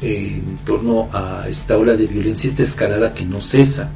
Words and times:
en 0.00 0.58
torno 0.64 1.08
a 1.12 1.46
esta 1.48 1.78
ola 1.78 1.96
de 1.96 2.06
violencia, 2.06 2.50
esta 2.50 2.62
escalada 2.62 3.14
que 3.14 3.24
no 3.24 3.40
cesa. 3.40 3.90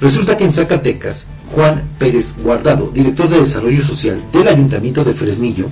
Resulta 0.00 0.36
que 0.36 0.44
en 0.44 0.52
Zacatecas, 0.52 1.28
Juan 1.48 1.82
Pérez 1.98 2.34
Guardado, 2.42 2.90
director 2.92 3.28
de 3.28 3.40
Desarrollo 3.40 3.82
Social 3.82 4.20
del 4.32 4.48
Ayuntamiento 4.48 5.04
de 5.04 5.14
Fresnillo, 5.14 5.70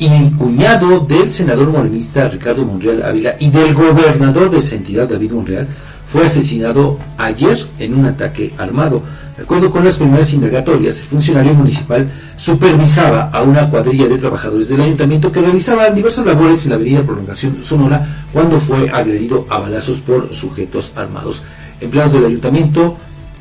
y 0.00 0.30
cuñado 0.30 1.00
del 1.00 1.30
senador 1.30 1.68
morenista 1.68 2.26
Ricardo 2.26 2.64
Monreal 2.64 3.02
Ávila 3.02 3.36
y 3.38 3.50
del 3.50 3.74
gobernador 3.74 4.50
de 4.50 4.56
esa 4.56 4.76
entidad, 4.76 5.06
David 5.06 5.32
Monreal, 5.32 5.68
fue 6.12 6.26
asesinado 6.26 6.98
ayer 7.18 7.58
en 7.78 7.94
un 7.94 8.06
ataque 8.06 8.52
armado. 8.58 9.02
De 9.36 9.44
acuerdo 9.44 9.70
con 9.70 9.84
las 9.84 9.96
primeras 9.96 10.32
indagatorias, 10.34 10.98
el 10.98 11.06
funcionario 11.06 11.54
municipal 11.54 12.10
supervisaba 12.36 13.30
a 13.30 13.42
una 13.42 13.70
cuadrilla 13.70 14.08
de 14.08 14.18
trabajadores 14.18 14.68
del 14.68 14.80
ayuntamiento 14.80 15.30
que 15.30 15.40
realizaban 15.40 15.94
diversas 15.94 16.26
labores 16.26 16.64
en 16.64 16.70
la 16.70 16.76
avenida 16.76 17.02
Prolongación 17.02 17.62
Sonora 17.62 18.24
cuando 18.32 18.58
fue 18.58 18.90
agredido 18.90 19.46
a 19.48 19.58
balazos 19.58 20.00
por 20.00 20.32
sujetos 20.34 20.92
armados. 20.96 21.42
Empleados 21.80 22.12
del 22.14 22.26
ayuntamiento 22.26 22.96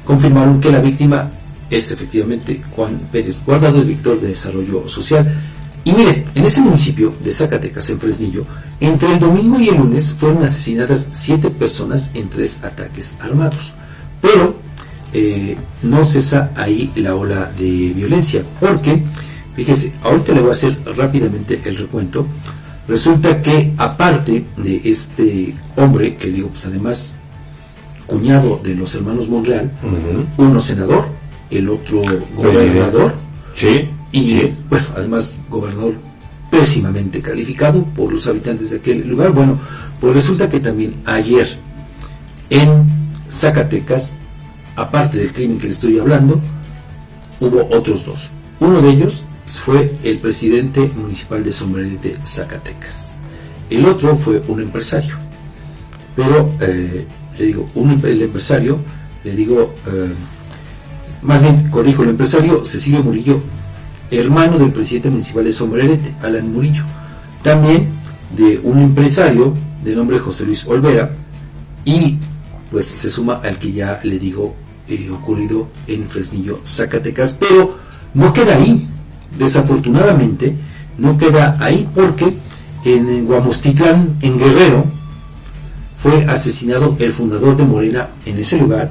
confirmaron 0.05 0.61
que 0.61 0.71
la 0.71 0.79
víctima 0.79 1.29
es 1.69 1.91
efectivamente 1.91 2.61
Juan 2.75 2.99
Pérez 3.11 3.43
Guardado, 3.45 3.81
director 3.81 4.19
de 4.19 4.29
Desarrollo 4.29 4.87
Social. 4.87 5.31
Y 5.83 5.93
mire, 5.93 6.25
en 6.35 6.45
ese 6.45 6.61
municipio 6.61 7.13
de 7.23 7.31
Zacatecas, 7.31 7.89
en 7.89 7.99
Fresnillo, 7.99 8.45
entre 8.79 9.13
el 9.13 9.19
domingo 9.19 9.59
y 9.59 9.69
el 9.69 9.77
lunes 9.77 10.13
fueron 10.13 10.43
asesinadas 10.43 11.07
siete 11.11 11.49
personas 11.49 12.11
en 12.13 12.29
tres 12.29 12.59
ataques 12.63 13.15
armados. 13.21 13.73
Pero 14.21 14.55
eh, 15.13 15.55
no 15.83 16.03
cesa 16.03 16.51
ahí 16.55 16.91
la 16.95 17.15
ola 17.15 17.51
de 17.57 17.93
violencia, 17.95 18.43
porque, 18.59 19.03
fíjese, 19.55 19.93
ahorita 20.03 20.33
le 20.33 20.41
voy 20.41 20.49
a 20.49 20.53
hacer 20.53 20.77
rápidamente 20.95 21.61
el 21.63 21.77
recuento. 21.77 22.27
Resulta 22.87 23.41
que 23.41 23.73
aparte 23.77 24.45
de 24.57 24.81
este 24.83 25.55
hombre, 25.77 26.15
que 26.17 26.27
digo, 26.27 26.49
pues 26.49 26.65
además 26.65 27.15
cuñado 28.05 28.59
de 28.63 28.73
los 28.75 28.93
hermanos 28.95 29.29
Monreal, 29.29 29.71
uno 30.37 30.59
senador, 30.59 31.07
el 31.51 31.69
otro 31.69 32.01
gobernador, 32.35 33.13
sí 33.53 33.89
y 34.11 34.41
bueno, 34.69 34.85
además 34.95 35.37
gobernador 35.49 35.95
pésimamente 36.49 37.21
calificado 37.21 37.83
por 37.83 38.11
los 38.11 38.27
habitantes 38.27 38.71
de 38.71 38.77
aquel 38.77 39.07
lugar. 39.07 39.31
Bueno, 39.31 39.59
pues 39.99 40.13
resulta 40.13 40.49
que 40.49 40.59
también 40.59 40.95
ayer 41.05 41.47
en 42.49 42.87
Zacatecas, 43.29 44.13
aparte 44.75 45.17
del 45.17 45.31
crimen 45.31 45.59
que 45.59 45.67
le 45.67 45.73
estoy 45.73 45.99
hablando, 45.99 46.39
hubo 47.39 47.67
otros 47.75 48.05
dos. 48.05 48.31
Uno 48.59 48.81
de 48.81 48.89
ellos 48.89 49.23
fue 49.45 49.97
el 50.03 50.19
presidente 50.19 50.91
municipal 50.95 51.43
de 51.43 51.51
Sombrerete, 51.51 52.17
Zacatecas. 52.25 53.13
El 53.69 53.85
otro 53.85 54.15
fue 54.15 54.41
un 54.47 54.61
empresario. 54.61 55.15
Pero, 56.15 56.51
eh, 56.59 57.05
le 57.37 57.45
digo, 57.45 57.69
un, 57.75 58.01
el 58.03 58.21
empresario, 58.23 58.79
le 59.23 59.35
digo, 59.35 59.75
eh, 59.87 60.13
más 61.21 61.41
bien, 61.41 61.69
corrijo, 61.69 62.03
el 62.03 62.09
empresario 62.09 62.65
Cecilio 62.65 63.03
Murillo 63.03 63.41
hermano 64.11 64.57
del 64.57 64.71
presidente 64.71 65.09
municipal 65.09 65.43
de 65.43 65.53
Sombrerete, 65.53 66.15
Alan 66.21 66.51
Murillo. 66.51 66.83
También 67.43 67.89
de 68.35 68.59
un 68.63 68.79
empresario 68.79 69.53
de 69.83 69.95
nombre 69.95 70.19
José 70.19 70.45
Luis 70.45 70.65
Olvera 70.67 71.11
y 71.85 72.17
pues 72.71 72.85
se 72.85 73.09
suma 73.09 73.41
al 73.43 73.57
que 73.57 73.71
ya 73.71 73.99
le 74.03 74.19
digo 74.19 74.55
eh, 74.87 75.09
ocurrido 75.09 75.67
en 75.87 76.07
Fresnillo, 76.07 76.59
Zacatecas. 76.65 77.35
Pero 77.39 77.77
no 78.13 78.33
queda 78.33 78.55
ahí, 78.55 78.87
desafortunadamente, 79.37 80.55
no 80.97 81.17
queda 81.17 81.57
ahí 81.59 81.87
porque 81.93 82.33
en 82.85 83.25
Guamostitlán, 83.25 84.17
en 84.21 84.39
Guerrero, 84.39 84.85
fue 86.01 86.23
asesinado 86.25 86.95
el 86.99 87.11
fundador 87.11 87.57
de 87.57 87.65
Morena 87.65 88.09
en 88.25 88.37
ese 88.39 88.57
lugar 88.57 88.89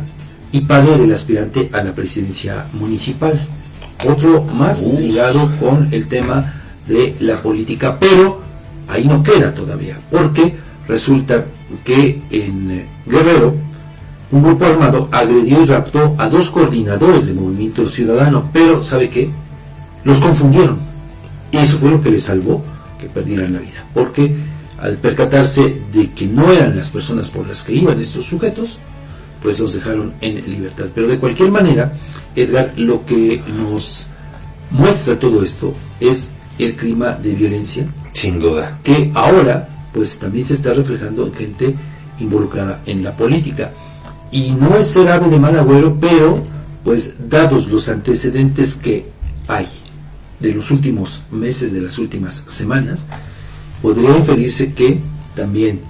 y 0.53 0.61
padre 0.63 0.99
del 0.99 1.13
aspirante 1.13 1.71
a 1.73 1.83
la 1.83 1.95
presidencia 1.95 2.67
municipal 2.75 3.41
otro 4.07 4.43
más 4.45 4.87
ligado 4.87 5.51
con 5.59 5.93
el 5.93 6.07
tema 6.09 6.55
de 6.87 7.17
la 7.21 7.37
política, 7.43 7.97
pero 7.99 8.41
ahí 8.89 9.07
no 9.07 9.23
queda 9.23 9.53
todavía, 9.53 9.99
porque 10.11 10.57
resulta 10.87 11.45
que 11.85 12.23
en 12.31 12.87
Guerrero 13.07 13.55
un 14.31 14.43
grupo 14.43 14.67
armado 14.67 15.09
agredió 15.11 15.63
y 15.63 15.67
raptó 15.67 16.15
a 16.19 16.29
dos 16.29 16.51
coordinadores 16.51 17.29
de 17.29 17.35
Movimiento 17.35 17.87
Ciudadano, 17.87 18.51
pero 18.53 18.83
¿sabe 18.83 19.09
qué? 19.09 19.31
Los 20.05 20.19
confundieron. 20.19 20.79
Y 21.51 21.57
eso 21.57 21.79
fue 21.79 21.91
lo 21.91 22.03
que 22.03 22.11
les 22.11 22.25
salvó 22.25 22.63
que 22.99 23.09
perdieran 23.09 23.55
la 23.55 23.61
vida, 23.61 23.85
porque 23.95 24.37
al 24.79 24.99
percatarse 24.99 25.83
de 25.91 26.11
que 26.11 26.27
no 26.27 26.53
eran 26.53 26.77
las 26.77 26.91
personas 26.91 27.31
por 27.31 27.47
las 27.47 27.65
que 27.65 27.75
iban 27.75 27.99
estos 27.99 28.27
sujetos, 28.27 28.79
pues 29.43 29.59
los 29.59 29.75
dejaron 29.75 30.13
en 30.21 30.37
libertad. 30.51 30.87
Pero 30.95 31.09
de 31.09 31.19
cualquier 31.19 31.51
manera, 31.51 31.93
Edgar, 32.43 32.73
lo 32.77 33.05
que 33.05 33.43
nos 33.49 34.07
muestra 34.71 35.19
todo 35.19 35.43
esto 35.43 35.75
es 36.01 36.33
el 36.59 36.77
clima 36.77 37.13
de 37.13 37.35
violencia. 37.35 37.87
Sin 38.13 38.41
duda. 38.41 38.79
Que 38.83 39.11
ahora, 39.15 39.69
pues 39.93 40.19
también 40.19 40.45
se 40.45 40.55
está 40.55 40.75
reflejando 40.75 41.27
en 41.27 41.35
gente 41.35 41.75
involucrada 42.19 42.83
en 42.87 43.03
la 43.03 43.17
política. 43.17 43.73
Y 44.31 44.51
no 44.51 44.77
es 44.77 44.89
ser 44.89 45.09
ave 45.09 45.29
de 45.29 45.39
mal 45.39 45.57
agüero, 45.59 45.99
pero, 46.01 46.43
pues, 46.85 47.15
dados 47.29 47.69
los 47.69 47.89
antecedentes 47.89 48.75
que 48.75 49.07
hay 49.47 49.67
de 50.41 50.53
los 50.53 50.71
últimos 50.71 51.23
meses, 51.31 51.73
de 51.73 51.81
las 51.81 51.99
últimas 51.99 52.45
semanas, 52.47 53.07
podría 53.83 54.17
inferirse 54.17 54.73
que 54.73 55.01
también 55.35 55.81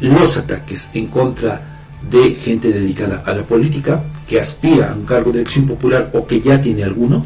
los 0.00 0.36
ataques 0.36 0.90
en 0.94 1.06
contra 1.06 1.73
de 2.10 2.34
gente 2.34 2.72
dedicada 2.72 3.22
a 3.26 3.32
la 3.32 3.42
política, 3.42 4.02
que 4.28 4.40
aspira 4.40 4.90
a 4.90 4.94
un 4.94 5.04
cargo 5.04 5.32
de 5.32 5.40
elección 5.40 5.66
popular 5.66 6.10
o 6.12 6.26
que 6.26 6.40
ya 6.40 6.60
tiene 6.60 6.84
alguno, 6.84 7.24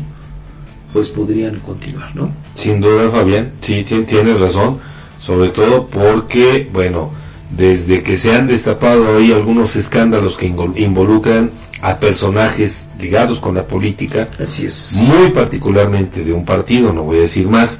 pues 0.92 1.10
podrían 1.10 1.58
continuar, 1.60 2.14
¿no? 2.14 2.30
Sin 2.54 2.80
duda, 2.80 3.10
Fabián, 3.10 3.52
sí, 3.60 3.84
tienes 3.84 4.40
razón, 4.40 4.78
sobre 5.20 5.50
todo 5.50 5.86
porque, 5.86 6.68
bueno, 6.72 7.10
desde 7.50 8.02
que 8.02 8.16
se 8.16 8.34
han 8.34 8.46
destapado 8.46 9.16
ahí 9.16 9.32
algunos 9.32 9.76
escándalos 9.76 10.36
que 10.36 10.46
involucran 10.46 11.50
a 11.80 12.00
personajes 12.00 12.88
ligados 13.00 13.38
con 13.38 13.54
la 13.54 13.66
política, 13.66 14.28
así 14.40 14.66
es, 14.66 14.94
muy 14.94 15.30
particularmente 15.30 16.24
de 16.24 16.32
un 16.32 16.44
partido, 16.44 16.92
no 16.92 17.04
voy 17.04 17.18
a 17.18 17.22
decir 17.22 17.48
más, 17.48 17.78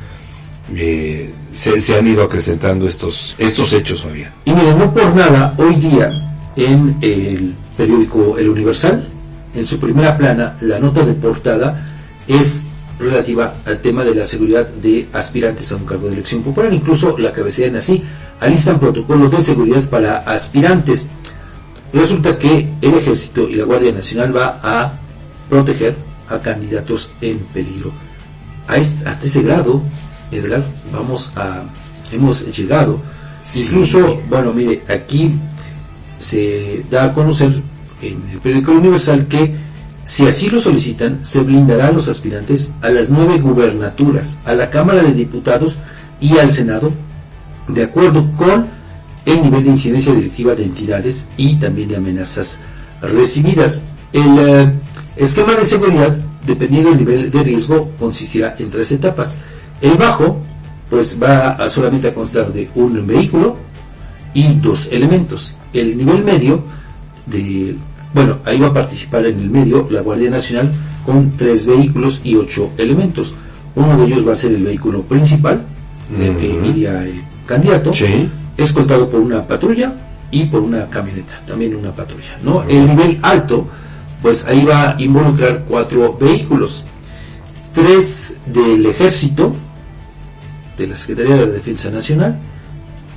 eh, 0.74 1.32
se, 1.52 1.80
se, 1.80 1.96
han 1.96 2.06
ido 2.06 2.22
acrecentando 2.22 2.86
estos 2.86 3.34
estos 3.38 3.72
hechos, 3.72 4.02
Fabián. 4.02 4.32
Y 4.44 4.52
miren, 4.52 4.78
no 4.78 4.92
por 4.92 5.16
nada, 5.16 5.54
hoy 5.56 5.76
día 5.76 6.27
en 6.58 6.96
el 7.00 7.54
periódico 7.76 8.36
El 8.36 8.48
Universal. 8.48 9.06
En 9.54 9.64
su 9.64 9.78
primera 9.78 10.18
plana, 10.18 10.56
la 10.60 10.78
nota 10.78 11.06
de 11.06 11.14
portada 11.14 11.86
es 12.26 12.64
relativa 12.98 13.54
al 13.64 13.80
tema 13.80 14.02
de 14.02 14.14
la 14.14 14.24
seguridad 14.24 14.66
de 14.66 15.08
aspirantes 15.12 15.70
a 15.70 15.76
un 15.76 15.86
cargo 15.86 16.08
de 16.08 16.14
elección 16.14 16.42
popular. 16.42 16.74
Incluso 16.74 17.16
la 17.16 17.32
cabecean 17.32 17.76
así, 17.76 18.02
alistan 18.40 18.80
protocolos 18.80 19.30
de 19.30 19.40
seguridad 19.40 19.88
para 19.88 20.18
aspirantes. 20.18 21.08
Resulta 21.92 22.36
que 22.36 22.68
el 22.82 22.94
ejército 22.94 23.48
y 23.48 23.54
la 23.54 23.64
Guardia 23.64 23.92
Nacional 23.92 24.36
va 24.36 24.60
a 24.62 24.98
proteger 25.48 25.96
a 26.28 26.40
candidatos 26.40 27.10
en 27.20 27.38
peligro. 27.38 27.92
hasta 28.66 29.24
ese 29.24 29.42
grado, 29.42 29.80
Edgar, 30.32 30.64
vamos 30.92 31.30
a, 31.36 31.62
hemos 32.10 32.44
llegado. 32.54 33.00
Incluso, 33.54 34.20
bueno, 34.28 34.52
mire, 34.52 34.82
aquí 34.88 35.32
se 36.18 36.84
da 36.90 37.04
a 37.04 37.12
conocer 37.12 37.62
en 38.02 38.30
el 38.30 38.38
periódico 38.40 38.72
Universal 38.72 39.26
que 39.26 39.54
si 40.04 40.26
así 40.26 40.48
lo 40.48 40.58
solicitan, 40.58 41.18
se 41.22 41.42
blindará 41.42 41.88
a 41.88 41.92
los 41.92 42.08
aspirantes 42.08 42.70
a 42.80 42.88
las 42.88 43.10
nueve 43.10 43.38
gubernaturas, 43.38 44.38
a 44.46 44.54
la 44.54 44.70
Cámara 44.70 45.02
de 45.02 45.12
Diputados 45.12 45.76
y 46.18 46.38
al 46.38 46.50
Senado, 46.50 46.90
de 47.68 47.82
acuerdo 47.82 48.32
con 48.32 48.66
el 49.26 49.42
nivel 49.42 49.64
de 49.64 49.70
incidencia 49.70 50.14
directiva 50.14 50.54
de 50.54 50.64
entidades 50.64 51.28
y 51.36 51.56
también 51.56 51.90
de 51.90 51.96
amenazas 51.96 52.58
recibidas. 53.02 53.82
El 54.10 54.38
eh, 54.38 54.72
esquema 55.16 55.54
de 55.54 55.64
seguridad, 55.64 56.16
dependiendo 56.46 56.88
del 56.88 57.00
nivel 57.00 57.30
de 57.30 57.42
riesgo, 57.42 57.90
consistirá 57.98 58.56
en 58.58 58.70
tres 58.70 58.90
etapas. 58.92 59.36
El 59.82 59.98
bajo, 59.98 60.40
pues 60.88 61.18
va 61.22 61.50
a 61.50 61.68
solamente 61.68 62.08
a 62.08 62.14
constar 62.14 62.50
de 62.50 62.70
un 62.74 63.06
vehículo 63.06 63.58
y 64.34 64.54
dos 64.54 64.88
elementos 64.92 65.56
el 65.72 65.96
nivel 65.96 66.24
medio 66.24 66.62
de 67.26 67.76
bueno, 68.14 68.38
ahí 68.44 68.58
va 68.58 68.68
a 68.68 68.72
participar 68.72 69.26
en 69.26 69.38
el 69.38 69.50
medio 69.50 69.86
la 69.90 70.00
Guardia 70.00 70.30
Nacional 70.30 70.72
con 71.04 71.30
tres 71.36 71.66
vehículos 71.66 72.20
y 72.24 72.36
ocho 72.36 72.72
elementos. 72.78 73.34
Uno 73.74 73.96
de 73.98 74.06
ellos 74.06 74.26
va 74.26 74.32
a 74.32 74.36
ser 74.36 74.52
el 74.52 74.64
vehículo 74.64 75.02
principal, 75.02 75.64
en 76.16 76.22
el 76.22 76.36
que 76.36 76.68
iría 76.68 77.04
el 77.04 77.22
candidato, 77.46 77.92
escoltado 78.56 79.08
por 79.08 79.20
una 79.20 79.46
patrulla 79.46 79.94
y 80.30 80.46
por 80.46 80.62
una 80.62 80.88
camioneta, 80.88 81.42
también 81.46 81.76
una 81.76 81.94
patrulla. 81.94 82.38
¿no? 82.42 82.62
El 82.64 82.88
nivel 82.88 83.18
alto, 83.22 83.68
pues 84.22 84.46
ahí 84.46 84.64
va 84.64 84.90
a 84.90 85.00
involucrar 85.00 85.64
cuatro 85.68 86.16
vehículos, 86.18 86.82
tres 87.72 88.36
del 88.46 88.86
ejército, 88.86 89.54
de 90.76 90.86
la 90.86 90.96
Secretaría 90.96 91.36
de 91.36 91.46
la 91.46 91.52
Defensa 91.52 91.90
Nacional, 91.90 92.38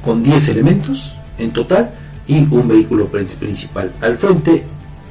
con 0.04 0.24
diez 0.24 0.50
elementos 0.50 1.16
en 1.38 1.52
total, 1.52 1.92
y 2.28 2.48
un 2.50 2.68
vehículo 2.68 3.08
principal. 3.08 3.92
Al 4.02 4.18
frente 4.18 4.64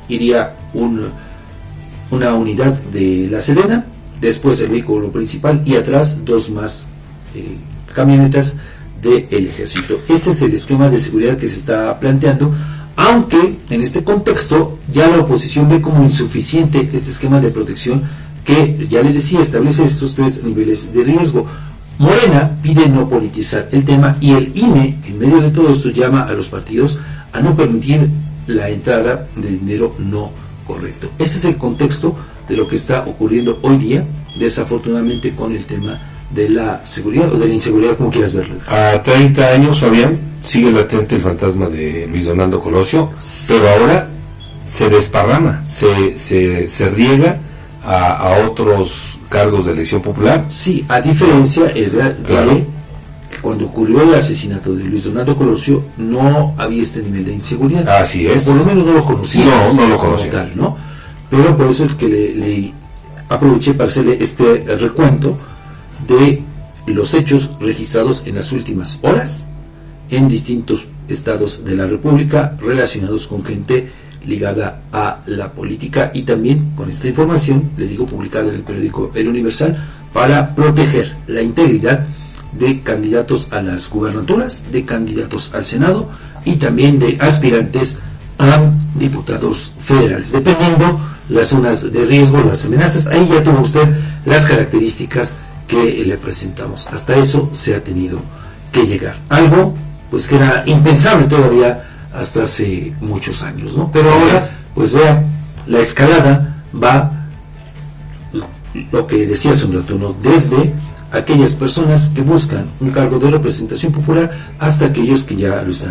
iría 0.08 0.54
un, 0.74 1.06
una 2.10 2.34
unidad 2.34 2.72
de 2.92 3.28
la 3.30 3.40
Sedena, 3.40 3.84
después 4.20 4.60
el 4.60 4.70
vehículo 4.70 5.10
principal 5.10 5.62
y 5.64 5.74
atrás 5.76 6.24
dos 6.24 6.50
más 6.50 6.86
eh, 7.34 7.56
camionetas 7.94 8.56
del 9.02 9.46
ejército. 9.46 10.00
Este 10.08 10.30
es 10.30 10.42
el 10.42 10.54
esquema 10.54 10.90
de 10.90 10.98
seguridad 10.98 11.36
que 11.36 11.48
se 11.48 11.58
está 11.58 11.98
planteando, 11.98 12.54
aunque 12.96 13.58
en 13.70 13.80
este 13.80 14.04
contexto 14.04 14.78
ya 14.92 15.08
la 15.08 15.20
oposición 15.20 15.68
ve 15.68 15.80
como 15.80 16.02
insuficiente 16.02 16.90
este 16.92 17.10
esquema 17.10 17.40
de 17.40 17.50
protección 17.50 18.02
que, 18.44 18.86
ya 18.88 19.02
le 19.02 19.12
decía, 19.12 19.40
establece 19.40 19.84
estos 19.84 20.14
tres 20.14 20.42
niveles 20.42 20.92
de 20.92 21.04
riesgo. 21.04 21.46
Morena 22.00 22.56
pide 22.62 22.88
no 22.88 23.06
politizar 23.10 23.68
el 23.72 23.84
tema 23.84 24.16
y 24.22 24.32
el 24.32 24.52
INE, 24.56 24.98
en 25.06 25.18
medio 25.18 25.38
de 25.42 25.50
todo 25.50 25.68
esto, 25.68 25.90
llama 25.90 26.22
a 26.22 26.32
los 26.32 26.48
partidos 26.48 26.98
a 27.30 27.40
no 27.42 27.54
permitir 27.54 28.08
la 28.46 28.70
entrada 28.70 29.26
de 29.36 29.48
dinero 29.50 29.94
no 29.98 30.30
correcto. 30.66 31.10
Este 31.18 31.36
es 31.36 31.44
el 31.44 31.58
contexto 31.58 32.16
de 32.48 32.56
lo 32.56 32.66
que 32.66 32.76
está 32.76 33.04
ocurriendo 33.06 33.58
hoy 33.60 33.76
día, 33.76 34.06
desafortunadamente 34.38 35.34
con 35.34 35.54
el 35.54 35.66
tema 35.66 36.00
de 36.30 36.48
la 36.48 36.80
seguridad 36.86 37.30
o 37.34 37.38
de 37.38 37.48
la 37.48 37.52
inseguridad, 37.54 37.98
como 37.98 38.10
quieras 38.10 38.32
verlo. 38.32 38.54
A 38.68 39.02
30 39.02 39.46
años, 39.46 39.80
Fabián, 39.80 40.18
sigue 40.42 40.72
latente 40.72 41.16
el 41.16 41.20
fantasma 41.20 41.68
de 41.68 42.06
Luis 42.06 42.24
Donaldo 42.24 42.62
Colosio, 42.62 43.10
pero 43.46 43.68
ahora 43.68 44.08
se 44.64 44.88
desparrama, 44.88 45.62
se, 45.66 46.16
se, 46.16 46.70
se 46.70 46.88
riega 46.88 47.40
a, 47.84 48.14
a, 48.14 48.46
otros 48.46 49.19
cargos 49.30 49.64
de 49.64 49.72
elección 49.72 50.02
popular. 50.02 50.44
Sí, 50.48 50.84
a 50.88 51.00
diferencia 51.00 51.64
de, 51.66 51.88
claro. 52.26 52.60
que 53.30 53.38
cuando 53.40 53.66
ocurrió 53.66 54.02
el 54.02 54.14
asesinato 54.14 54.74
de 54.74 54.84
Luis 54.84 55.04
Donaldo 55.04 55.34
Colosio 55.34 55.84
no 55.96 56.54
había 56.58 56.82
este 56.82 57.00
nivel 57.00 57.24
de 57.24 57.32
inseguridad. 57.32 57.88
Así 57.88 58.26
es. 58.26 58.44
Por 58.44 58.56
lo 58.56 58.64
menos 58.66 58.84
no 58.84 58.92
lo 58.92 59.04
conocía. 59.04 59.44
No, 59.46 59.72
no 59.72 59.88
lo 59.88 59.98
conocía. 59.98 60.32
Tal, 60.32 60.52
¿no? 60.56 60.76
Pero 61.30 61.56
por 61.56 61.70
eso 61.70 61.84
es 61.84 61.94
que 61.94 62.08
le, 62.08 62.34
le 62.34 62.74
aproveché 63.28 63.72
para 63.74 63.88
hacerle 63.88 64.18
este 64.20 64.64
recuento 64.76 65.38
de 66.06 66.42
los 66.86 67.14
hechos 67.14 67.50
registrados 67.60 68.24
en 68.26 68.34
las 68.34 68.50
últimas 68.52 68.98
horas 69.02 69.46
en 70.10 70.28
distintos 70.28 70.88
estados 71.08 71.64
de 71.64 71.76
la 71.76 71.86
República 71.86 72.56
relacionados 72.60 73.28
con 73.28 73.44
gente 73.44 73.90
ligada 74.26 74.82
a 74.92 75.20
la 75.26 75.52
política 75.52 76.10
y 76.14 76.22
también 76.22 76.72
con 76.76 76.90
esta 76.90 77.08
información, 77.08 77.70
le 77.76 77.86
digo, 77.86 78.06
publicada 78.06 78.48
en 78.48 78.56
el 78.56 78.62
periódico 78.62 79.10
El 79.14 79.28
Universal, 79.28 79.76
para 80.12 80.54
proteger 80.54 81.16
la 81.26 81.40
integridad 81.40 82.06
de 82.52 82.80
candidatos 82.82 83.48
a 83.50 83.62
las 83.62 83.88
gubernaturas, 83.88 84.64
de 84.72 84.84
candidatos 84.84 85.54
al 85.54 85.64
Senado 85.64 86.08
y 86.44 86.56
también 86.56 86.98
de 86.98 87.16
aspirantes 87.20 87.98
a 88.38 88.70
diputados 88.94 89.72
federales, 89.80 90.32
dependiendo 90.32 91.00
las 91.28 91.48
zonas 91.48 91.92
de 91.92 92.04
riesgo, 92.04 92.42
las 92.42 92.64
amenazas. 92.66 93.06
Ahí 93.06 93.28
ya 93.32 93.42
tuvo 93.42 93.60
usted 93.60 93.88
las 94.24 94.46
características 94.46 95.34
que 95.68 96.04
le 96.04 96.18
presentamos. 96.18 96.88
Hasta 96.88 97.14
eso 97.16 97.48
se 97.52 97.76
ha 97.76 97.84
tenido 97.84 98.18
que 98.72 98.84
llegar. 98.84 99.18
Algo 99.28 99.74
pues 100.10 100.26
que 100.26 100.36
era 100.36 100.64
impensable 100.66 101.26
todavía 101.28 101.89
hasta 102.12 102.42
hace 102.42 102.92
muchos 103.00 103.42
años, 103.42 103.76
¿no? 103.76 103.90
Pero 103.92 104.10
ahora, 104.10 104.48
pues 104.74 104.92
vea, 104.92 105.24
la 105.66 105.80
escalada 105.80 106.62
va, 106.72 107.28
lo 108.92 109.06
que 109.06 109.26
decía 109.26 109.52
hace 109.52 109.66
un 109.66 109.74
rato, 109.74 109.96
¿no? 109.96 110.14
Desde 110.22 110.72
aquellas 111.12 111.52
personas 111.52 112.10
que 112.10 112.22
buscan 112.22 112.66
un 112.80 112.90
cargo 112.90 113.18
de 113.18 113.30
representación 113.30 113.92
popular 113.92 114.30
hasta 114.58 114.86
aquellos 114.86 115.24
que 115.24 115.36
ya 115.36 115.62
lo 115.62 115.70
están. 115.70 115.88